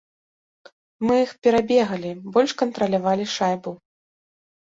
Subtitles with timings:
[1.07, 3.71] Мы іх перабегалі, больш кантралявалі шайбу.